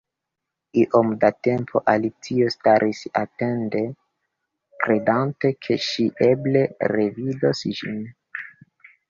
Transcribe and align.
Iom 0.83 1.09
da 1.23 1.29
tempo 1.47 1.81
Alicio 1.91 2.47
staris 2.53 3.01
atende, 3.21 3.83
kredante 4.87 5.53
ke 5.67 5.79
ŝi 5.91 6.09
eble 6.31 6.65
revidos 6.95 7.65
ĝin. 7.83 8.03